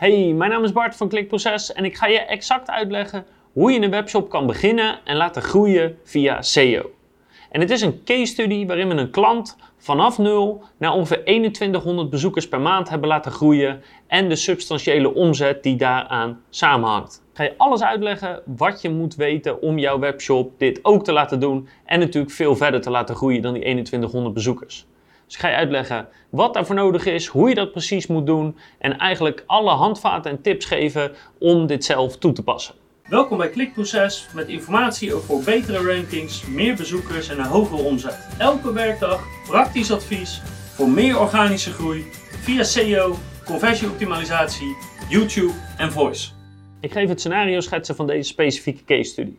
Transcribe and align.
Hey, 0.00 0.32
mijn 0.32 0.50
naam 0.50 0.64
is 0.64 0.72
Bart 0.72 0.96
van 0.96 1.08
Klikproces 1.08 1.72
en 1.72 1.84
ik 1.84 1.96
ga 1.96 2.06
je 2.06 2.18
exact 2.18 2.70
uitleggen 2.70 3.24
hoe 3.52 3.72
je 3.72 3.80
een 3.80 3.90
webshop 3.90 4.30
kan 4.30 4.46
beginnen 4.46 4.98
en 5.04 5.16
laten 5.16 5.42
groeien 5.42 5.98
via 6.04 6.42
SEO. 6.42 6.90
En 7.50 7.60
het 7.60 7.70
is 7.70 7.80
een 7.80 8.04
case 8.04 8.26
study 8.26 8.66
waarin 8.66 8.88
we 8.88 8.94
een 8.94 9.10
klant 9.10 9.56
vanaf 9.76 10.18
nul 10.18 10.62
naar 10.76 10.92
ongeveer 10.92 11.24
2100 11.24 12.10
bezoekers 12.10 12.48
per 12.48 12.60
maand 12.60 12.88
hebben 12.88 13.08
laten 13.08 13.32
groeien 13.32 13.82
en 14.06 14.28
de 14.28 14.36
substantiële 14.36 15.14
omzet 15.14 15.62
die 15.62 15.76
daaraan 15.76 16.40
samenhangt. 16.50 17.22
Ik 17.30 17.36
ga 17.36 17.42
je 17.42 17.54
alles 17.56 17.82
uitleggen 17.82 18.42
wat 18.44 18.82
je 18.82 18.90
moet 18.90 19.14
weten 19.14 19.62
om 19.62 19.78
jouw 19.78 19.98
webshop 19.98 20.58
dit 20.58 20.84
ook 20.84 21.04
te 21.04 21.12
laten 21.12 21.40
doen 21.40 21.68
en 21.84 21.98
natuurlijk 21.98 22.34
veel 22.34 22.56
verder 22.56 22.80
te 22.80 22.90
laten 22.90 23.14
groeien 23.14 23.42
dan 23.42 23.52
die 23.52 23.62
2100 23.62 24.34
bezoekers. 24.34 24.86
Dus 25.30 25.38
ik 25.38 25.44
ga 25.44 25.50
je 25.50 25.58
uitleggen 25.58 26.08
wat 26.30 26.54
daarvoor 26.54 26.74
nodig 26.74 27.04
is, 27.04 27.26
hoe 27.26 27.48
je 27.48 27.54
dat 27.54 27.72
precies 27.72 28.06
moet 28.06 28.26
doen 28.26 28.56
en 28.78 28.98
eigenlijk 28.98 29.44
alle 29.46 29.70
handvaten 29.70 30.30
en 30.30 30.42
tips 30.42 30.64
geven 30.64 31.12
om 31.38 31.66
dit 31.66 31.84
zelf 31.84 32.16
toe 32.16 32.32
te 32.32 32.42
passen. 32.42 32.74
Welkom 33.08 33.38
bij 33.38 33.48
Klikproces 33.48 34.28
met 34.34 34.48
informatie 34.48 35.14
over 35.14 35.44
betere 35.44 35.94
rankings, 35.94 36.46
meer 36.46 36.76
bezoekers 36.76 37.28
en 37.28 37.38
een 37.38 37.44
hogere 37.44 37.82
omzet. 37.82 38.28
Elke 38.38 38.72
werkdag 38.72 39.24
praktisch 39.46 39.92
advies 39.92 40.42
voor 40.74 40.88
meer 40.88 41.20
organische 41.20 41.72
groei 41.72 42.04
via 42.30 42.62
SEO, 42.62 43.16
conversieoptimalisatie, 43.44 44.76
YouTube 45.08 45.54
en 45.76 45.92
voice. 45.92 46.30
Ik 46.80 46.92
geef 46.92 47.08
het 47.08 47.20
scenario 47.20 47.60
schetsen 47.60 47.96
van 47.96 48.06
deze 48.06 48.28
specifieke 48.28 48.84
case 48.84 49.10
study. 49.10 49.34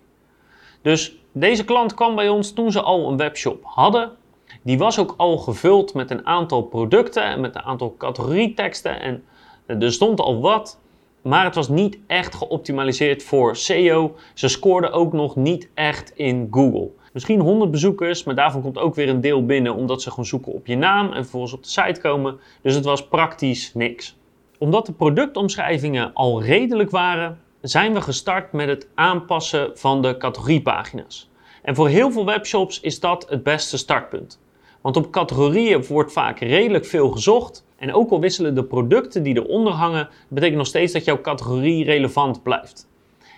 Dus 0.81 1.15
deze 1.31 1.65
klant 1.65 1.93
kwam 1.93 2.15
bij 2.15 2.29
ons 2.29 2.53
toen 2.53 2.71
ze 2.71 2.81
al 2.81 3.09
een 3.09 3.17
webshop 3.17 3.61
hadden 3.63 4.19
die 4.61 4.77
was 4.77 4.99
ook 4.99 5.13
al 5.17 5.37
gevuld 5.37 5.93
met 5.93 6.11
een 6.11 6.25
aantal 6.25 6.61
producten 6.61 7.23
en 7.23 7.41
met 7.41 7.55
een 7.55 7.61
aantal 7.61 7.95
categorieteksten. 7.97 9.01
En 9.01 9.23
er 9.65 9.91
stond 9.91 10.19
al 10.19 10.41
wat, 10.41 10.79
maar 11.21 11.43
het 11.43 11.55
was 11.55 11.69
niet 11.69 11.97
echt 12.07 12.35
geoptimaliseerd 12.35 13.23
voor 13.23 13.55
SEO. 13.55 14.15
Ze 14.33 14.47
scoorden 14.47 14.91
ook 14.91 15.13
nog 15.13 15.35
niet 15.35 15.69
echt 15.73 16.11
in 16.15 16.47
Google. 16.51 16.89
Misschien 17.13 17.39
100 17.39 17.71
bezoekers, 17.71 18.23
maar 18.23 18.35
daarvan 18.35 18.61
komt 18.61 18.77
ook 18.77 18.95
weer 18.95 19.09
een 19.09 19.21
deel 19.21 19.45
binnen 19.45 19.75
omdat 19.75 20.01
ze 20.01 20.09
gewoon 20.09 20.25
zoeken 20.25 20.53
op 20.53 20.67
je 20.67 20.75
naam 20.75 21.07
en 21.07 21.21
vervolgens 21.21 21.53
op 21.53 21.63
de 21.63 21.69
site 21.69 22.01
komen. 22.01 22.39
Dus 22.61 22.75
het 22.75 22.85
was 22.85 23.07
praktisch 23.07 23.73
niks. 23.73 24.17
Omdat 24.57 24.85
de 24.85 24.93
productomschrijvingen 24.93 26.13
al 26.13 26.43
redelijk 26.43 26.89
waren, 26.89 27.39
zijn 27.61 27.93
we 27.93 28.01
gestart 28.01 28.51
met 28.51 28.67
het 28.67 28.87
aanpassen 28.95 29.71
van 29.73 30.01
de 30.01 30.17
categoriepagina's. 30.17 31.29
En 31.61 31.75
voor 31.75 31.87
heel 31.87 32.11
veel 32.11 32.25
webshops 32.25 32.79
is 32.79 32.99
dat 32.99 33.25
het 33.29 33.43
beste 33.43 33.77
startpunt. 33.77 34.39
Want 34.81 34.97
op 34.97 35.11
categorieën 35.11 35.85
wordt 35.85 36.11
vaak 36.11 36.39
redelijk 36.39 36.85
veel 36.85 37.09
gezocht. 37.09 37.65
En 37.77 37.93
ook 37.93 38.11
al 38.11 38.19
wisselen 38.19 38.55
de 38.55 38.63
producten 38.63 39.23
die 39.23 39.35
eronder 39.35 39.73
hangen, 39.73 40.09
betekent 40.27 40.57
nog 40.57 40.67
steeds 40.67 40.93
dat 40.93 41.05
jouw 41.05 41.21
categorie 41.21 41.83
relevant 41.83 42.43
blijft. 42.43 42.89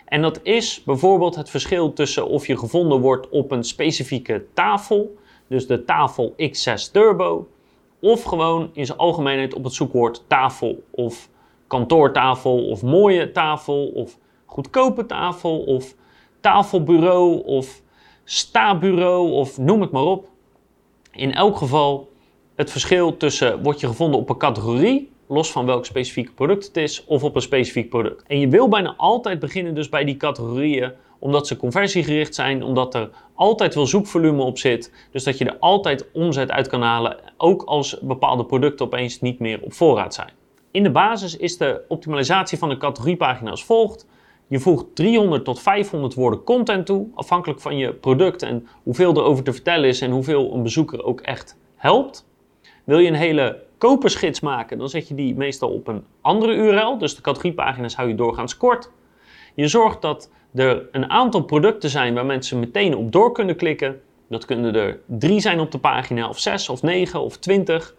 En 0.05 0.21
dat 0.21 0.39
is 0.43 0.83
bijvoorbeeld 0.83 1.35
het 1.35 1.49
verschil 1.49 1.93
tussen 1.93 2.27
of 2.27 2.47
je 2.47 2.57
gevonden 2.57 2.99
wordt 2.99 3.29
op 3.29 3.51
een 3.51 3.63
specifieke 3.63 4.45
tafel, 4.53 5.15
dus 5.47 5.67
de 5.67 5.85
tafel 5.85 6.35
X6 6.37 6.91
Turbo, 6.91 7.47
of 7.99 8.23
gewoon 8.23 8.69
in 8.73 8.85
zijn 8.85 8.97
algemeenheid 8.97 9.53
op 9.53 9.63
het 9.63 9.73
zoekwoord 9.73 10.23
tafel 10.27 10.83
of 10.91 11.29
kantoortafel 11.67 12.69
of 12.69 12.81
mooie 12.81 13.31
tafel 13.31 13.87
of 13.87 14.17
goedkope 14.45 15.05
tafel 15.05 15.59
of 15.59 15.95
tafelbureau 16.39 17.43
of 17.45 17.81
sta-bureau 18.23 19.31
of 19.31 19.57
noem 19.57 19.81
het 19.81 19.91
maar 19.91 20.03
op. 20.03 20.27
In 21.15 21.33
elk 21.33 21.57
geval 21.57 22.09
het 22.55 22.71
verschil 22.71 23.17
tussen 23.17 23.63
word 23.63 23.79
je 23.79 23.87
gevonden 23.87 24.19
op 24.19 24.29
een 24.29 24.37
categorie, 24.37 25.11
los 25.27 25.51
van 25.51 25.65
welk 25.65 25.85
specifiek 25.85 26.35
product 26.35 26.65
het 26.65 26.77
is, 26.77 27.05
of 27.05 27.23
op 27.23 27.35
een 27.35 27.41
specifiek 27.41 27.89
product. 27.89 28.23
En 28.27 28.39
je 28.39 28.47
wil 28.47 28.69
bijna 28.69 28.93
altijd 28.97 29.39
beginnen 29.39 29.75
dus 29.75 29.89
bij 29.89 30.03
die 30.03 30.17
categorieën, 30.17 30.91
omdat 31.19 31.47
ze 31.47 31.57
conversiegericht 31.57 32.35
zijn, 32.35 32.63
omdat 32.63 32.95
er 32.95 33.09
altijd 33.33 33.75
wel 33.75 33.85
zoekvolume 33.85 34.43
op 34.43 34.57
zit, 34.57 34.91
dus 35.11 35.23
dat 35.23 35.37
je 35.37 35.45
er 35.45 35.57
altijd 35.59 36.11
omzet 36.13 36.51
uit 36.51 36.67
kan 36.67 36.81
halen, 36.81 37.17
ook 37.37 37.63
als 37.63 37.99
bepaalde 38.01 38.45
producten 38.45 38.85
opeens 38.85 39.21
niet 39.21 39.39
meer 39.39 39.61
op 39.61 39.73
voorraad 39.73 40.13
zijn. 40.13 40.31
In 40.71 40.83
de 40.83 40.91
basis 40.91 41.37
is 41.37 41.57
de 41.57 41.81
optimalisatie 41.87 42.57
van 42.57 42.69
de 42.69 42.77
categoriepagina 42.77 43.49
als 43.49 43.65
volgt. 43.65 44.07
Je 44.47 44.59
voegt 44.59 44.95
300 44.95 45.45
tot 45.45 45.61
500 45.61 46.13
woorden 46.13 46.43
content 46.43 46.85
toe, 46.85 47.07
afhankelijk 47.13 47.61
van 47.61 47.77
je 47.77 47.93
product 47.93 48.41
en 48.41 48.67
hoeveel 48.83 49.15
er 49.15 49.23
over 49.23 49.43
te 49.43 49.53
vertellen 49.53 49.89
is 49.89 50.01
en 50.01 50.11
hoeveel 50.11 50.53
een 50.53 50.63
bezoeker 50.63 51.03
ook 51.03 51.21
echt 51.21 51.57
helpt. 51.75 52.27
Wil 52.83 52.99
je 52.99 53.07
een 53.07 53.13
hele 53.13 53.63
kopersgids 53.77 54.39
maken, 54.39 54.77
dan 54.77 54.89
zet 54.89 55.07
je 55.07 55.15
die 55.15 55.35
meestal 55.35 55.69
op 55.69 55.87
een 55.87 56.03
andere 56.21 56.53
URL, 56.53 56.97
dus 56.97 57.15
de 57.15 57.21
categoriepagina's 57.21 57.95
hou 57.95 58.09
je 58.09 58.15
doorgaans 58.15 58.57
kort. 58.57 58.91
Je 59.53 59.67
zorgt 59.67 60.01
dat 60.01 60.29
er 60.53 60.87
een 60.91 61.09
aantal 61.09 61.43
producten 61.43 61.89
zijn 61.89 62.13
waar 62.13 62.25
mensen 62.25 62.59
meteen 62.59 62.95
op 62.95 63.11
door 63.11 63.31
kunnen 63.31 63.55
klikken. 63.55 64.01
Dat 64.29 64.45
kunnen 64.45 64.75
er 64.75 64.99
drie 65.05 65.39
zijn 65.39 65.59
op 65.59 65.71
de 65.71 65.77
pagina, 65.77 66.29
of 66.29 66.39
zes, 66.39 66.69
of 66.69 66.81
negen, 66.81 67.21
of 67.21 67.37
twintig. 67.37 67.95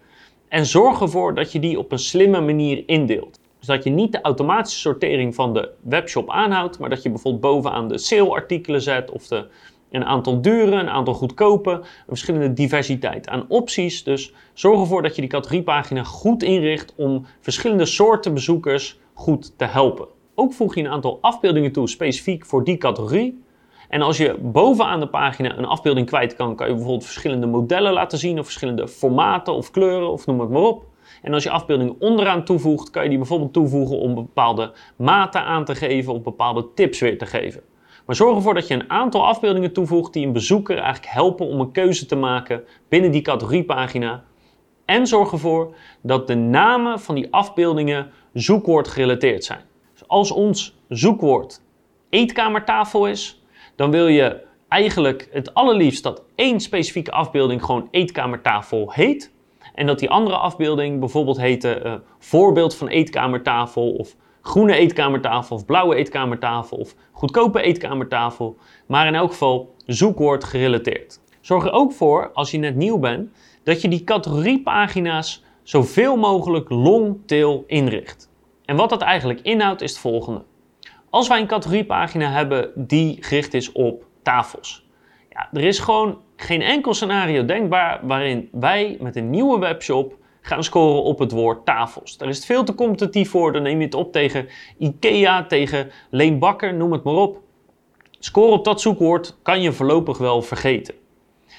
En 0.49 0.67
zorg 0.67 1.01
ervoor 1.01 1.35
dat 1.35 1.53
je 1.53 1.61
die 1.61 1.79
op 1.79 1.93
een 1.93 1.99
slimme 1.99 2.41
manier 2.41 2.83
indeelt. 2.87 3.41
Dus 3.65 3.75
dat 3.75 3.85
je 3.85 3.91
niet 3.91 4.13
de 4.13 4.21
automatische 4.21 4.81
sortering 4.81 5.35
van 5.35 5.55
de 5.55 5.71
webshop 5.81 6.31
aanhoudt, 6.31 6.79
maar 6.79 6.91
dat 6.91 7.03
je 7.03 7.11
bijvoorbeeld 7.11 7.43
bovenaan 7.43 7.89
de 7.89 7.99
sale 7.99 8.31
artikelen 8.31 8.83
zet 8.83 9.11
of 9.11 9.27
de, 9.27 9.47
een 9.91 10.05
aantal 10.05 10.41
dure, 10.41 10.77
een 10.77 10.89
aantal 10.89 11.15
goedkope, 11.15 11.71
een 11.71 11.85
verschillende 12.07 12.53
diversiteit 12.53 13.29
aan 13.29 13.45
opties. 13.49 14.05
Dus 14.05 14.33
zorg 14.53 14.81
ervoor 14.81 15.03
dat 15.03 15.15
je 15.15 15.21
die 15.21 15.31
categoriepagina 15.31 16.03
goed 16.03 16.43
inricht 16.43 16.95
om 16.97 17.27
verschillende 17.41 17.87
soorten 17.87 18.35
bezoekers 18.35 18.99
goed 19.15 19.59
te 19.59 19.65
helpen. 19.65 20.07
Ook 20.35 20.53
voeg 20.53 20.75
je 20.75 20.81
een 20.81 20.91
aantal 20.91 21.19
afbeeldingen 21.21 21.73
toe 21.73 21.89
specifiek 21.89 22.47
voor 22.47 22.65
die 22.65 22.77
categorie. 22.77 23.43
En 23.89 24.03
als 24.03 24.17
je 24.17 24.39
bovenaan 24.41 25.01
de 25.01 25.09
pagina 25.09 25.59
een 25.59 25.65
afbeelding 25.65 26.07
kwijt 26.07 26.35
kan, 26.37 26.57
kan 26.57 26.67
je 26.67 26.73
bijvoorbeeld 26.73 27.05
verschillende 27.05 27.47
modellen 27.47 27.93
laten 27.93 28.19
zien 28.19 28.39
of 28.39 28.45
verschillende 28.45 28.89
formaten 28.89 29.55
of 29.55 29.71
kleuren 29.71 30.11
of 30.11 30.27
noem 30.27 30.41
het 30.41 30.51
maar 30.51 30.63
op. 30.63 30.93
En 31.23 31.35
als 31.35 31.43
je 31.43 31.51
afbeeldingen 31.51 31.97
onderaan 31.99 32.45
toevoegt, 32.45 32.91
kan 32.91 33.03
je 33.03 33.09
die 33.09 33.19
bijvoorbeeld 33.19 33.53
toevoegen 33.53 33.99
om 33.99 34.15
bepaalde 34.15 34.73
maten 34.97 35.45
aan 35.45 35.65
te 35.65 35.75
geven 35.75 36.13
of 36.13 36.23
bepaalde 36.23 36.69
tips 36.75 37.01
weer 37.01 37.19
te 37.19 37.27
geven. 37.27 37.63
Maar 38.07 38.17
zorg 38.17 38.37
ervoor 38.37 38.55
dat 38.55 38.67
je 38.69 38.75
een 38.75 38.91
aantal 38.91 39.27
afbeeldingen 39.27 39.73
toevoegt 39.73 40.13
die 40.13 40.27
een 40.27 40.33
bezoeker 40.33 40.77
eigenlijk 40.79 41.13
helpen 41.13 41.47
om 41.47 41.61
een 41.61 41.73
keuze 41.73 42.07
te 42.07 42.17
maken 42.17 42.65
binnen 42.89 43.11
die 43.11 43.23
categoriepagina. 43.23 44.25
En 44.85 45.07
zorg 45.07 45.33
ervoor 45.33 45.75
dat 46.03 46.27
de 46.27 46.35
namen 46.35 47.01
van 47.01 47.15
die 47.15 47.33
afbeeldingen 47.33 48.11
zoekwoord 48.33 48.89
gerelateerd 48.89 49.45
zijn. 49.45 49.61
Dus 49.93 50.09
als 50.09 50.31
ons 50.31 50.77
zoekwoord 50.89 51.63
eetkamertafel 52.09 53.07
is, 53.07 53.43
dan 53.77 53.91
wil 53.91 54.07
je 54.07 54.43
eigenlijk 54.69 55.29
het 55.33 55.55
allerliefst 55.55 56.03
dat 56.03 56.23
één 56.35 56.61
specifieke 56.61 57.11
afbeelding 57.11 57.65
gewoon 57.65 57.89
eetkamertafel 57.91 58.93
heet. 58.93 59.33
En 59.75 59.87
dat 59.87 59.99
die 59.99 60.11
andere 60.11 60.37
afbeelding 60.37 61.01
bijvoorbeeld 61.01 61.37
heette 61.37 61.83
uh, 61.85 61.95
voorbeeld 62.19 62.75
van 62.75 62.89
eetkamertafel 62.89 63.93
of 63.93 64.17
groene 64.43 64.75
eetkamertafel 64.75 65.57
of 65.57 65.65
blauwe 65.65 65.95
eetkamertafel 65.95 66.77
of 66.77 66.95
goedkope 67.13 67.63
eetkamertafel. 67.63 68.57
Maar 68.87 69.07
in 69.07 69.15
elk 69.15 69.31
geval 69.31 69.75
zoekwoord 69.87 70.45
gerelateerd. 70.45 71.21
Zorg 71.41 71.65
er 71.65 71.73
ook 71.73 71.93
voor, 71.93 72.31
als 72.33 72.51
je 72.51 72.59
net 72.59 72.77
nieuw 72.77 72.99
bent, 72.99 73.31
dat 73.63 73.83
je 73.83 73.89
die 73.89 74.05
categoriepagina's 74.05 75.43
zoveel 75.63 76.17
mogelijk 76.17 76.71
long-tail 76.71 77.65
inricht. 77.67 78.31
En 78.65 78.77
wat 78.77 78.91
dat 78.91 79.03
eigenlijk 79.03 79.41
inhoudt 79.41 79.83
is 79.83 79.91
het 79.91 80.01
volgende. 80.01 80.43
Als 81.11 81.29
wij 81.29 81.41
een 81.41 81.47
categoriepagina 81.47 82.31
hebben 82.31 82.71
die 82.75 83.17
gericht 83.21 83.55
is 83.55 83.73
op 83.73 84.05
tafels, 84.23 84.84
ja, 85.35 85.49
er 85.53 85.65
is 85.65 85.79
gewoon 85.79 86.19
geen 86.37 86.63
enkel 86.63 86.95
scenario 86.95 87.45
denkbaar 87.45 88.01
waarin 88.03 88.49
wij 88.53 88.97
met 89.01 89.17
een 89.17 89.31
nieuwe 89.31 89.59
webshop 89.59 90.17
gaan 90.41 90.65
scoren 90.65 91.03
op 91.03 91.19
het 91.19 91.33
woord 91.33 91.65
tafels. 91.65 92.17
Daar 92.17 92.29
is 92.29 92.37
het 92.37 92.47
veel 92.47 92.65
te 92.65 92.75
competitief 92.75 93.31
voor. 93.31 93.53
Dan 93.53 93.63
neem 93.63 93.79
je 93.79 93.85
het 93.85 93.95
op 93.95 94.13
tegen 94.13 94.49
IKEA, 94.79 95.47
tegen 95.47 95.91
Leen 96.11 96.39
Bakker, 96.39 96.75
noem 96.75 96.93
het 96.93 97.03
maar 97.03 97.15
op. 97.15 97.41
Scoren 98.19 98.53
op 98.53 98.65
dat 98.65 98.81
zoekwoord 98.81 99.37
kan 99.43 99.63
je 99.63 99.73
voorlopig 99.73 100.19
wel 100.19 100.43
vergeten. 100.43 100.95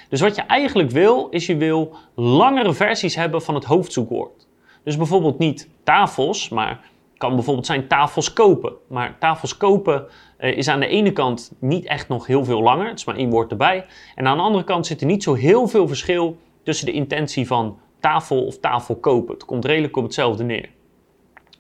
Dus 0.09 0.21
wat 0.21 0.35
je 0.35 0.41
eigenlijk 0.41 0.89
wil, 0.89 1.27
is 1.29 1.45
je 1.45 1.57
wil 1.57 1.95
langere 2.15 2.73
versies 2.73 3.15
hebben 3.15 3.41
van 3.41 3.55
het 3.55 3.63
hoofdzoekwoord. 3.63 4.47
Dus 4.83 4.97
bijvoorbeeld 4.97 5.37
niet 5.37 5.69
tafels, 5.83 6.49
maar 6.49 6.79
kan 7.17 7.35
bijvoorbeeld 7.35 7.65
zijn 7.65 7.87
tafels 7.87 8.33
kopen. 8.33 8.73
Maar 8.87 9.17
tafels 9.19 9.57
kopen 9.57 10.05
uh, 10.39 10.57
is 10.57 10.67
aan 10.67 10.79
de 10.79 10.87
ene 10.87 11.11
kant 11.11 11.51
niet 11.59 11.85
echt 11.85 12.07
nog 12.07 12.27
heel 12.27 12.45
veel 12.45 12.61
langer. 12.61 12.87
Het 12.87 12.99
is 12.99 13.05
maar 13.05 13.15
één 13.15 13.29
woord 13.29 13.51
erbij. 13.51 13.85
En 14.15 14.27
aan 14.27 14.37
de 14.37 14.43
andere 14.43 14.63
kant 14.63 14.85
zit 14.85 15.01
er 15.01 15.07
niet 15.07 15.23
zo 15.23 15.33
heel 15.33 15.67
veel 15.67 15.87
verschil 15.87 16.37
tussen 16.63 16.85
de 16.85 16.91
intentie 16.91 17.47
van 17.47 17.77
tafel 17.99 18.45
of 18.45 18.59
tafel 18.59 18.95
kopen. 18.95 19.33
Het 19.33 19.45
komt 19.45 19.65
redelijk 19.65 19.97
op 19.97 20.03
hetzelfde 20.03 20.43
neer. 20.43 20.69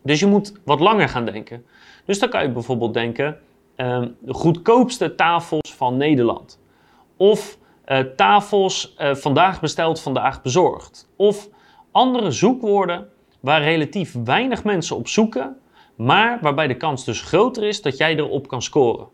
Dus 0.03 0.19
je 0.19 0.25
moet 0.25 0.53
wat 0.65 0.79
langer 0.79 1.09
gaan 1.09 1.25
denken. 1.25 1.65
Dus 2.05 2.19
dan 2.19 2.29
kan 2.29 2.41
je 2.41 2.51
bijvoorbeeld 2.51 2.93
denken: 2.93 3.37
uh, 3.77 4.05
de 4.19 4.33
goedkoopste 4.33 5.15
tafels 5.15 5.73
van 5.75 5.97
Nederland. 5.97 6.59
Of 7.17 7.57
uh, 7.87 7.99
tafels 7.99 8.95
uh, 8.97 9.15
vandaag 9.15 9.61
besteld, 9.61 10.01
vandaag 10.01 10.41
bezorgd. 10.41 11.09
Of 11.15 11.49
andere 11.91 12.31
zoekwoorden 12.31 13.09
waar 13.45 13.63
relatief 13.63 14.15
weinig 14.23 14.63
mensen 14.63 14.95
op 14.95 15.07
zoeken, 15.07 15.57
maar 15.95 16.39
waarbij 16.41 16.67
de 16.67 16.77
kans 16.77 17.05
dus 17.05 17.21
groter 17.21 17.63
is 17.63 17.81
dat 17.81 17.97
jij 17.97 18.15
erop 18.15 18.47
kan 18.47 18.61
scoren. 18.61 19.07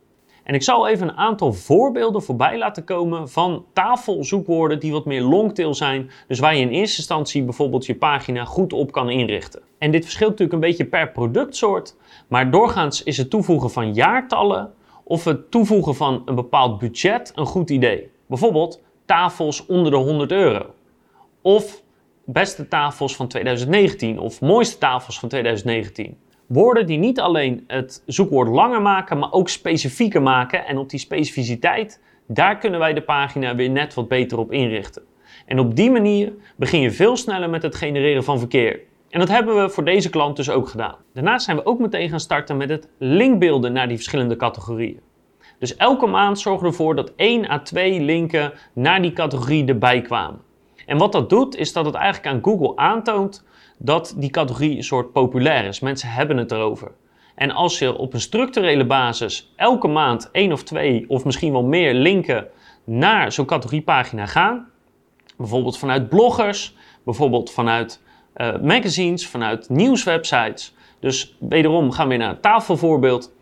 En 0.44 0.54
ik 0.54 0.64
zal 0.64 0.88
even 0.88 1.08
een 1.08 1.18
aantal 1.18 1.54
voorbeelden 1.54 2.24
voorbij 2.24 2.58
laten 2.58 2.84
komen 2.84 3.30
van 3.30 3.66
tafelzoekwoorden 3.74 4.80
die 4.80 4.92
wat 4.92 5.06
meer 5.06 5.22
longtail 5.22 5.74
zijn. 5.74 6.12
Dus 6.28 6.40
waar 6.40 6.56
je 6.56 6.62
in 6.62 6.70
eerste 6.70 6.98
instantie 6.98 7.44
bijvoorbeeld 7.44 7.86
je 7.86 7.96
pagina 7.96 8.46
goed 8.46 8.74
op 8.74 8.92
kan 8.92 9.10
inrichten. 9.10 9.62
En 9.78 9.92
dit 9.92 10.04
verschilt 10.04 10.30
natuurlijk 10.30 10.64
een 10.64 10.70
beetje 10.70 10.86
per 10.86 11.12
productsoort. 11.12 11.96
Maar 12.28 12.52
doorgaans 12.52 13.04
is 13.04 13.18
het 13.18 13.30
toevoegen 13.30 13.72
van 13.72 13.94
jaartallen 13.94 14.74
of 15.04 15.24
het 15.24 15.52
toevoegen 15.52 15.96
van 15.96 16.22
een 16.26 16.36
bepaald 16.36 16.80
budget 16.80 17.32
een 17.36 17.46
goed 17.46 17.70
idee. 17.70 18.10
Bijvoorbeeld 18.26 18.82
tafels 19.06 19.66
onder 19.66 19.92
de 19.92 19.98
100 19.98 20.32
euro. 20.32 20.66
Of 21.42 21.82
beste 22.26 22.68
tafels 22.68 23.16
van 23.16 23.28
2019 23.28 24.20
of 24.20 24.42
mooiste 24.42 24.78
tafels 24.78 25.20
van 25.20 25.30
2019. 25.30 26.18
Woorden 26.48 26.86
die 26.86 26.98
niet 26.98 27.20
alleen 27.20 27.64
het 27.68 28.04
zoekwoord 28.06 28.48
langer 28.48 28.82
maken, 28.82 29.18
maar 29.18 29.32
ook 29.32 29.50
specifieker 29.50 30.22
maken. 30.22 30.66
En 30.66 30.78
op 30.78 30.90
die 30.90 31.00
specificiteit, 31.00 32.02
daar 32.28 32.58
kunnen 32.58 32.80
wij 32.80 32.94
de 32.94 33.02
pagina 33.02 33.56
weer 33.56 33.70
net 33.70 33.94
wat 33.94 34.08
beter 34.08 34.38
op 34.38 34.52
inrichten. 34.52 35.04
En 35.46 35.60
op 35.60 35.76
die 35.76 35.92
manier 35.92 36.34
begin 36.56 36.80
je 36.80 36.92
veel 36.92 37.18
sneller 37.18 37.50
met 37.50 37.64
het 37.64 37.76
genereren 37.76 38.24
van 38.24 38.40
verkeer. 38.40 38.80
En 39.10 39.20
dat 39.20 39.30
hebben 39.30 39.62
we 39.62 39.70
voor 39.70 39.86
deze 39.86 40.10
klant 40.10 40.36
dus 40.36 40.50
ook 40.50 40.68
gedaan. 40.68 40.96
Daarnaast 41.14 41.46
zijn 41.46 41.58
we 41.58 41.66
ook 41.66 41.80
meteen 41.80 42.10
gaan 42.10 42.20
starten 42.20 42.58
met 42.58 42.70
het 42.70 42.88
linkbeelden 42.98 43.74
naar 43.74 43.88
die 43.88 43.98
verschillende 43.98 44.36
categorieën. 44.36 45.00
Dus 45.60 45.76
elke 45.76 46.08
maand 46.08 46.40
zorgen 46.40 46.64
we 46.64 46.70
ervoor 46.70 46.96
dat 46.96 47.14
1 47.16 47.50
à 47.50 47.62
2 47.62 48.02
linken 48.02 48.54
naar 48.74 49.02
die 49.02 49.14
categorie 49.14 49.66
erbij 49.66 50.02
kwamen. 50.02 50.42
En 50.92 50.98
wat 50.98 51.12
dat 51.12 51.30
doet, 51.30 51.56
is 51.56 51.74
dat 51.74 51.86
het 51.86 51.96
eigenlijk 51.96 52.36
aan 52.36 52.44
Google 52.44 52.76
aantoont 52.76 53.44
dat 53.78 54.14
die 54.18 54.30
categorie 54.30 54.78
een 54.78 54.84
soort 54.84 55.12
populair 55.12 55.66
is. 55.66 55.80
Mensen 55.80 56.10
hebben 56.10 56.38
het 56.38 56.52
erover. 56.52 56.92
En 57.36 57.52
als 57.52 57.80
je 57.80 57.98
op 57.98 58.14
een 58.14 58.22
structurele 58.22 58.86
basis 58.86 59.54
elke 59.56 59.88
maand 59.88 60.30
één 60.32 60.52
of 60.52 60.64
twee 60.64 61.06
of 61.08 61.26
misschien 61.26 61.52
wel 61.52 61.64
meer 61.64 61.94
linken 61.94 62.48
naar 62.84 63.32
zo'n 63.32 63.46
categoriepagina 63.46 64.26
gaan, 64.26 64.68
bijvoorbeeld 65.38 65.78
vanuit 65.78 66.10
bloggers, 66.10 66.76
bijvoorbeeld 67.04 67.52
vanuit 67.52 68.02
uh, 68.36 68.58
magazines, 68.62 69.28
vanuit 69.28 69.70
nieuwswebsites. 69.70 70.74
Dus 71.00 71.36
wederom 71.40 71.92
gaan 71.92 72.04
we 72.04 72.10
weer 72.10 72.20
naar 72.20 72.34
het 72.34 72.42
tafelvoorbeeld. 72.42 73.34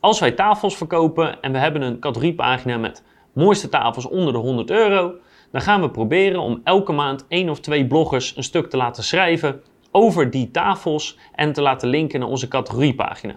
Als 0.00 0.20
wij 0.20 0.32
tafels 0.32 0.76
verkopen 0.76 1.42
en 1.42 1.52
we 1.52 1.58
hebben 1.58 1.82
een 1.82 1.98
categoriepagina 1.98 2.76
met 2.76 3.02
mooiste 3.32 3.68
tafels 3.68 4.06
onder 4.06 4.32
de 4.32 4.38
100 4.38 4.70
euro, 4.70 5.14
dan 5.50 5.60
gaan 5.60 5.80
we 5.80 5.90
proberen 5.90 6.40
om 6.40 6.60
elke 6.64 6.92
maand 6.92 7.24
één 7.28 7.48
of 7.48 7.60
twee 7.60 7.86
bloggers 7.86 8.36
een 8.36 8.42
stuk 8.42 8.70
te 8.70 8.76
laten 8.76 9.04
schrijven 9.04 9.62
over 9.90 10.30
die 10.30 10.50
tafels 10.50 11.18
en 11.34 11.52
te 11.52 11.62
laten 11.62 11.88
linken 11.88 12.20
naar 12.20 12.28
onze 12.28 12.48
categoriepagina. 12.48 13.36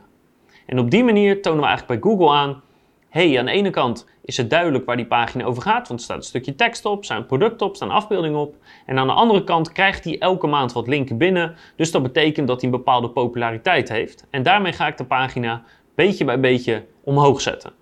En 0.66 0.80
op 0.80 0.92
die 0.92 1.04
manier 1.04 1.42
tonen 1.42 1.60
we 1.60 1.68
eigenlijk 1.68 2.02
bij 2.02 2.12
Google 2.12 2.30
aan, 2.30 2.62
hey, 3.10 3.40
aan 3.40 3.46
de 3.46 3.52
ene 3.52 3.70
kant 3.70 4.08
is 4.22 4.38
het 4.38 4.50
duidelijk 4.50 4.86
waar 4.86 4.96
die 4.96 5.06
pagina 5.06 5.44
over 5.44 5.62
gaat, 5.62 5.88
want 5.88 6.00
er 6.00 6.06
staat 6.06 6.18
een 6.18 6.24
stukje 6.24 6.56
tekst 6.56 6.86
op, 6.86 7.06
staan 7.06 7.26
producten 7.26 7.68
op, 7.68 7.76
staan 7.76 7.90
afbeeldingen 7.90 8.40
op. 8.40 8.56
En 8.86 8.98
aan 8.98 9.08
de 9.08 9.14
andere 9.14 9.44
kant 9.44 9.72
krijgt 9.72 10.04
hij 10.04 10.20
elke 10.20 10.48
maand 10.48 10.74
wat 10.74 10.88
linken 10.88 11.18
binnen, 11.18 11.56
dus 11.76 11.92
dat 11.92 12.04
betekent 12.04 12.48
dat 12.48 12.62
hij 12.62 12.72
een 12.72 12.78
bepaalde 12.78 13.10
populariteit 13.10 13.90
heeft. 13.90 14.28
En 14.30 14.44
daarmee 14.44 14.74
ga 14.74 14.88
ik 14.88 14.98
de 14.98 15.06
pagina 15.06 15.64
beetje 15.96 16.26
bij 16.26 16.40
beetje 16.40 16.86
omhoog 17.04 17.42
zetten. 17.42 17.79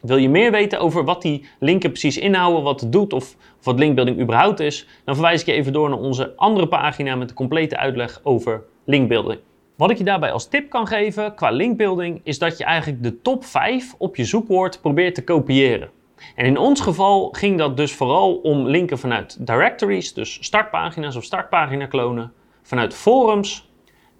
Wil 0.00 0.16
je 0.16 0.28
meer 0.28 0.50
weten 0.50 0.80
over 0.80 1.04
wat 1.04 1.22
die 1.22 1.48
linken 1.58 1.90
precies 1.90 2.18
inhouden, 2.18 2.62
wat 2.62 2.80
het 2.80 2.92
doet 2.92 3.12
of, 3.12 3.36
wat 3.62 3.78
linkbuilding 3.78 4.20
überhaupt 4.20 4.60
is, 4.60 4.86
dan 5.04 5.14
verwijs 5.14 5.40
ik 5.40 5.46
je 5.46 5.52
even 5.52 5.72
door 5.72 5.88
naar 5.88 5.98
onze 5.98 6.32
andere 6.36 6.68
pagina 6.68 7.14
met 7.14 7.28
de 7.28 7.34
complete 7.34 7.76
uitleg 7.76 8.20
over 8.22 8.62
linkbuilding. 8.84 9.40
Wat 9.76 9.90
ik 9.90 9.98
je 9.98 10.04
daarbij 10.04 10.32
als 10.32 10.48
tip 10.48 10.70
kan 10.70 10.86
geven 10.86 11.34
qua 11.34 11.50
linkbuilding 11.50 12.20
is 12.22 12.38
dat 12.38 12.58
je 12.58 12.64
eigenlijk 12.64 13.02
de 13.02 13.22
top 13.22 13.44
5 13.44 13.94
op 13.98 14.16
je 14.16 14.24
zoekwoord 14.24 14.80
probeert 14.80 15.14
te 15.14 15.24
kopiëren. 15.24 15.90
En 16.34 16.46
in 16.46 16.58
ons 16.58 16.80
geval 16.80 17.28
ging 17.32 17.58
dat 17.58 17.76
dus 17.76 17.92
vooral 17.92 18.34
om 18.34 18.66
linken 18.66 18.98
vanuit 18.98 19.46
directories, 19.46 20.14
dus 20.14 20.38
startpagina's 20.40 21.16
of 21.16 21.24
startpagina 21.24 21.86
klonen, 21.86 22.32
vanuit 22.62 22.94
forums 22.94 23.70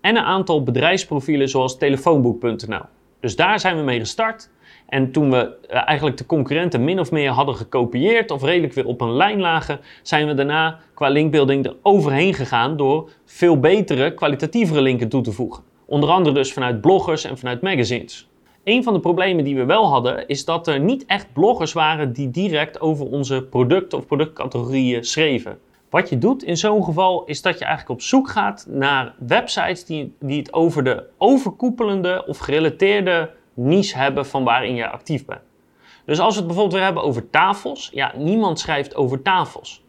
en 0.01 0.17
een 0.17 0.25
aantal 0.25 0.63
bedrijfsprofielen 0.63 1.49
zoals 1.49 1.79
telefoonboek.nl. 1.79 2.85
Dus 3.21 3.37
daar 3.37 3.61
zijn 3.61 3.77
we 3.77 3.83
mee 3.83 3.99
gestart. 3.99 4.51
En 4.91 5.13
toen 5.13 5.31
we 5.31 5.57
eh, 5.69 5.83
eigenlijk 5.89 6.17
de 6.17 6.27
concurrenten 6.27 6.85
min 6.85 7.01
of 7.01 7.11
meer 7.11 7.31
hadden 7.31 7.55
gekopieerd 7.55 8.31
of 8.31 8.43
redelijk 8.43 8.73
weer 8.73 8.87
op 8.87 9.01
een 9.01 9.13
lijn 9.13 9.41
lagen, 9.41 9.81
zijn 10.03 10.27
we 10.27 10.35
daarna 10.35 10.79
qua 10.95 11.09
linkbuilding 11.09 11.67
er 11.67 11.77
overheen 11.83 12.35
gegaan 12.35 12.77
door 12.77 13.11
veel 13.25 13.61
betere, 13.61 14.15
kwalitatievere 14.15 14.83
linken 14.83 15.09
toe 15.09 15.23
te 15.23 15.33
voegen. 15.33 15.63
Onder 15.87 16.11
andere 16.11 16.35
dus 16.35 16.53
vanuit 16.53 16.81
bloggers 16.81 17.25
en 17.25 17.39
vanuit 17.39 17.63
magazines. 17.63 18.29
Een 18.65 18.83
van 18.83 18.93
de 18.93 19.01
problemen 19.01 19.45
die 19.45 19.57
we 19.57 19.65
wel 19.65 19.87
hadden, 19.87 20.27
is 20.29 20.45
dat 20.45 20.67
er 20.67 20.81
niet 20.81 21.07
echt 21.07 21.33
bloggers 21.33 21.73
waren 21.73 22.13
die 22.13 22.31
direct 22.31 22.81
over 22.81 23.07
onze 23.07 23.43
producten 23.43 23.99
of 23.99 24.07
productcategorieën 24.07 25.05
schreven. 25.05 25.59
Wat 25.91 26.09
je 26.09 26.19
doet 26.19 26.43
in 26.43 26.57
zo'n 26.57 26.85
geval 26.85 27.25
is 27.25 27.43
dat 27.43 27.59
je 27.59 27.65
eigenlijk 27.65 28.01
op 28.01 28.07
zoek 28.07 28.29
gaat 28.29 28.67
naar 28.69 29.15
websites 29.19 29.85
die, 29.85 30.15
die 30.21 30.39
het 30.39 30.53
over 30.53 30.85
de 30.85 31.05
overkoepelende 31.19 32.25
of 32.27 32.39
gerelateerde 32.39 33.31
niche 33.61 33.99
hebben 33.99 34.27
van 34.27 34.45
waarin 34.45 34.75
je 34.75 34.89
actief 34.89 35.25
bent. 35.25 35.41
Dus 36.05 36.21
als 36.21 36.33
we 36.33 36.39
het 36.39 36.47
bijvoorbeeld 36.47 36.77
weer 36.77 36.85
hebben 36.85 37.03
over 37.03 37.31
tafels, 37.31 37.91
ja, 37.93 38.13
niemand 38.17 38.59
schrijft 38.59 38.95
over 38.95 39.23
tafels. 39.23 39.85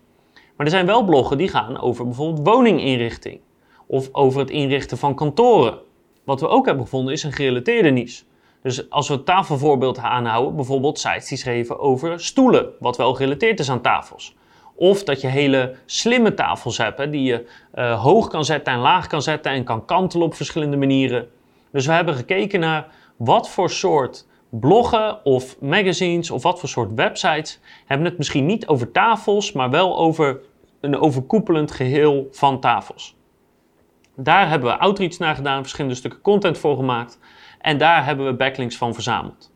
Maar 0.56 0.66
er 0.66 0.72
zijn 0.72 0.86
wel 0.86 1.04
bloggen 1.04 1.38
die 1.38 1.48
gaan 1.48 1.82
over 1.82 2.06
bijvoorbeeld 2.06 2.48
woninginrichting 2.48 3.40
of 3.88 4.10
over 4.12 4.40
het 4.40 4.50
inrichten 4.50 4.98
van 4.98 5.16
kantoren. 5.16 5.78
Wat 6.24 6.42
we 6.42 6.48
ook 6.48 6.66
hebben 6.66 6.84
gevonden 6.84 7.14
is 7.14 7.24
een 7.24 7.32
gerelateerde 7.32 7.90
niche. 7.90 8.24
Dus 8.62 8.90
als 8.90 9.08
we 9.08 9.14
het 9.14 9.26
tafelvoorbeeld 9.26 9.98
aanhouden, 9.98 10.56
bijvoorbeeld 10.56 11.00
sites 11.00 11.28
die 11.28 11.38
schreven 11.38 11.80
over 11.80 12.20
stoelen, 12.20 12.70
wat 12.80 12.98
wel 12.98 13.14
gerelateerd 13.14 13.60
is 13.60 13.70
aan 13.70 13.82
tafels. 13.82 14.36
Of 14.76 15.04
dat 15.04 15.22
je 15.22 15.28
hele 15.28 15.76
slimme 15.86 16.34
tafels 16.34 16.78
hebt, 16.78 16.98
hè, 16.98 17.10
die 17.10 17.24
je 17.24 17.48
uh, 17.76 18.02
hoog 18.02 18.28
kan 18.28 18.46
zetten 18.46 18.74
en 18.74 18.80
laag 18.80 19.08
kan 19.08 19.22
zetten 19.22 19.52
en 19.52 19.64
kan 19.64 19.86
kantelen 19.86 20.26
op 20.26 20.34
verschillende 20.34 20.78
manieren. 20.78 21.30
Dus 21.72 21.86
we 21.86 21.92
hebben 21.92 22.16
gekeken 22.16 22.60
naar 22.60 22.88
wat 23.24 23.50
voor 23.50 23.70
soort 23.70 24.28
bloggen 24.50 25.26
of 25.26 25.60
magazines 25.60 26.32
of 26.32 26.44
wat 26.44 26.60
voor 26.60 26.70
soort 26.70 26.94
websites 26.96 27.60
hebben 27.86 28.08
het 28.08 28.18
misschien 28.18 28.46
niet 28.46 28.68
over 28.68 28.92
tafels, 28.92 29.52
maar 29.52 29.70
wel 29.70 29.98
over 29.98 30.40
een 30.80 31.00
overkoepelend 31.00 31.72
geheel 31.72 32.28
van 32.32 32.60
tafels. 32.60 33.16
Daar 34.16 34.50
hebben 34.50 34.70
we 34.70 34.78
outreach 34.78 35.18
naar 35.18 35.36
gedaan, 35.36 35.62
verschillende 35.62 35.96
stukken 35.96 36.22
content 36.22 36.58
voor 36.58 36.76
gemaakt 36.76 37.20
en 37.60 37.78
daar 37.78 38.06
hebben 38.06 38.26
we 38.26 38.34
backlinks 38.34 38.78
van 38.78 38.94
verzameld. 38.94 39.52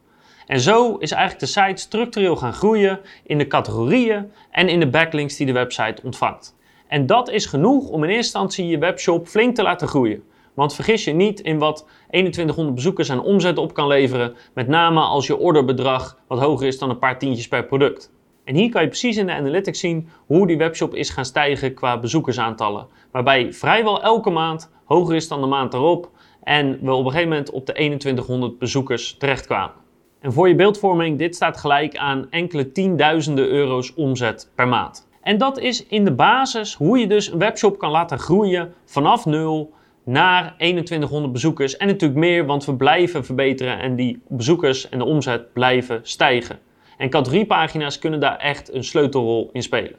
En 0.45 0.59
zo 0.59 0.95
is 0.95 1.11
eigenlijk 1.11 1.41
de 1.45 1.59
site 1.61 1.81
structureel 1.81 2.35
gaan 2.35 2.53
groeien 2.53 2.99
in 3.23 3.37
de 3.37 3.47
categorieën 3.47 4.31
en 4.51 4.69
in 4.69 4.79
de 4.79 4.89
backlinks 4.89 5.35
die 5.35 5.45
de 5.45 5.51
website 5.51 6.01
ontvangt. 6.03 6.55
En 6.87 7.05
dat 7.05 7.29
is 7.29 7.45
genoeg 7.45 7.89
om 7.89 8.03
in 8.03 8.09
eerste 8.09 8.37
instantie 8.37 8.67
je 8.67 8.77
webshop 8.77 9.27
flink 9.27 9.55
te 9.55 9.63
laten 9.63 9.87
groeien. 9.87 10.23
Want 10.55 10.73
vergis 10.73 11.03
je 11.03 11.13
niet 11.13 11.39
in 11.39 11.59
wat 11.59 11.87
2100 12.09 12.75
bezoekers 12.75 13.11
aan 13.11 13.23
omzet 13.23 13.57
op 13.57 13.73
kan 13.73 13.87
leveren, 13.87 14.35
met 14.53 14.67
name 14.67 14.99
als 14.99 15.27
je 15.27 15.37
orderbedrag 15.37 16.17
wat 16.27 16.39
hoger 16.39 16.67
is 16.67 16.79
dan 16.79 16.89
een 16.89 16.99
paar 16.99 17.19
tientjes 17.19 17.47
per 17.47 17.65
product. 17.65 18.13
En 18.43 18.55
hier 18.55 18.69
kan 18.69 18.81
je 18.81 18.87
precies 18.87 19.17
in 19.17 19.25
de 19.25 19.33
analytics 19.33 19.79
zien 19.79 20.09
hoe 20.25 20.47
die 20.47 20.57
webshop 20.57 20.93
is 20.93 21.09
gaan 21.09 21.25
stijgen 21.25 21.73
qua 21.73 21.99
bezoekersaantallen. 21.99 22.87
Waarbij 23.11 23.53
vrijwel 23.53 24.03
elke 24.03 24.29
maand 24.29 24.71
hoger 24.85 25.15
is 25.15 25.27
dan 25.27 25.41
de 25.41 25.47
maand 25.47 25.73
erop 25.73 26.09
en 26.43 26.79
we 26.81 26.91
op 26.91 27.05
een 27.05 27.11
gegeven 27.11 27.29
moment 27.29 27.49
op 27.49 27.65
de 27.65 27.73
2100 27.73 28.59
bezoekers 28.59 29.17
terechtkwamen. 29.17 29.75
En 30.19 30.33
voor 30.33 30.47
je 30.47 30.55
beeldvorming, 30.55 31.17
dit 31.17 31.35
staat 31.35 31.57
gelijk 31.57 31.97
aan 31.97 32.27
enkele 32.29 32.71
tienduizenden 32.71 33.47
euro's 33.47 33.93
omzet 33.95 34.51
per 34.55 34.67
maand. 34.67 35.07
En 35.21 35.37
dat 35.37 35.59
is 35.59 35.85
in 35.85 36.05
de 36.05 36.13
basis 36.13 36.73
hoe 36.73 36.99
je 36.99 37.07
dus 37.07 37.31
een 37.31 37.39
webshop 37.39 37.77
kan 37.77 37.91
laten 37.91 38.19
groeien 38.19 38.73
vanaf 38.85 39.25
nul 39.25 39.73
naar 40.05 40.53
2100 40.57 41.33
bezoekers 41.33 41.77
en 41.77 41.87
natuurlijk 41.87 42.19
meer, 42.19 42.45
want 42.45 42.65
we 42.65 42.75
blijven 42.75 43.25
verbeteren 43.25 43.79
en 43.79 43.95
die 43.95 44.21
bezoekers 44.27 44.89
en 44.89 44.97
de 44.97 45.05
omzet 45.05 45.53
blijven 45.53 45.99
stijgen. 46.03 46.59
En 46.97 47.09
categoriepagina's 47.09 47.99
kunnen 47.99 48.19
daar 48.19 48.37
echt 48.37 48.73
een 48.73 48.83
sleutelrol 48.83 49.49
in 49.53 49.63
spelen. 49.63 49.95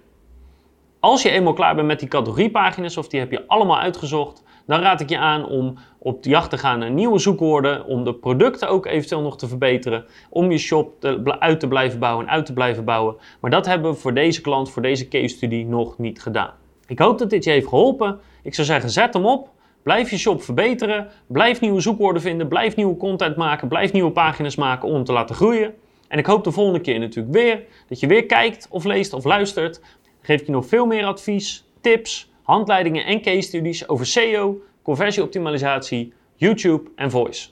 Als 1.01 1.23
je 1.23 1.31
eenmaal 1.31 1.53
klaar 1.53 1.75
bent 1.75 1.87
met 1.87 1.99
die 1.99 2.09
categoriepagina's 2.09 2.97
of 2.97 3.09
die 3.09 3.21
heb 3.21 3.31
je 3.31 3.47
allemaal 3.47 3.79
uitgezocht, 3.79 4.45
dan 4.67 4.81
raad 4.81 5.01
ik 5.01 5.09
je 5.09 5.19
aan 5.19 5.49
om 5.49 5.79
op 5.99 6.23
de 6.23 6.29
jacht 6.29 6.51
te 6.51 6.59
gaan 6.59 6.79
naar 6.79 6.91
nieuwe 6.91 7.19
zoekwoorden, 7.19 7.85
om 7.85 8.05
de 8.05 8.15
producten 8.15 8.69
ook 8.69 8.87
eventueel 8.87 9.23
nog 9.23 9.39
te 9.39 9.49
verbeteren, 9.49 10.05
om 10.31 10.51
je 10.51 10.59
shop 10.59 11.05
uit 11.39 11.61
te 11.61 11.69
blijven 11.69 11.99
bouwen 11.99 12.27
en 12.27 12.33
uit 12.33 12.47
te 12.47 12.53
blijven 12.53 12.85
bouwen. 12.85 13.17
Maar 13.41 13.51
dat 13.51 13.67
hebben 13.67 13.91
we 13.91 13.97
voor 13.97 14.15
deze 14.15 14.41
klant, 14.41 14.71
voor 14.71 14.83
deze 14.83 15.09
case 15.09 15.29
study 15.37 15.63
nog 15.63 15.99
niet 15.99 16.23
gedaan. 16.23 16.51
Ik 16.87 16.99
hoop 16.99 17.19
dat 17.19 17.31
dit 17.31 17.45
je 17.45 17.51
heeft 17.51 17.69
geholpen. 17.69 18.19
Ik 18.43 18.55
zou 18.55 18.67
zeggen, 18.67 18.91
zet 18.91 19.15
hem 19.15 19.27
op. 19.27 19.55
Blijf 19.87 20.11
je 20.11 20.19
shop 20.19 20.43
verbeteren. 20.43 21.09
Blijf 21.27 21.61
nieuwe 21.61 21.81
zoekwoorden 21.81 22.23
vinden. 22.23 22.49
Blijf 22.49 22.77
nieuwe 22.77 22.97
content 22.97 23.37
maken. 23.37 23.69
Blijf 23.69 23.93
nieuwe 23.93 24.11
pagina's 24.11 24.57
maken 24.57 24.89
om 24.89 25.05
te 25.05 25.13
laten 25.13 25.35
groeien. 25.35 25.75
En 26.09 26.19
ik 26.19 26.27
hoop 26.27 26.45
de 26.45 26.53
volgende 26.53 26.81
keer 26.81 26.99
natuurlijk 26.99 27.35
weer 27.35 27.65
dat 27.89 28.01
je 28.01 28.07
weer 28.07 28.27
kijkt 28.27 28.67
of 28.71 28.85
leest 28.85 29.13
of 29.13 29.25
luistert. 29.25 29.81
Dan 29.81 30.11
geef 30.23 30.41
ik 30.41 30.47
je 30.47 30.53
nog 30.53 30.67
veel 30.67 30.87
meer 30.87 31.05
advies, 31.05 31.65
tips, 31.81 32.31
handleidingen 32.43 33.05
en 33.05 33.23
case 33.23 33.41
studies 33.41 33.89
over 33.89 34.07
SEO, 34.07 34.59
conversieoptimalisatie, 34.83 36.13
YouTube 36.35 36.91
en 36.97 37.11
Voice. 37.11 37.49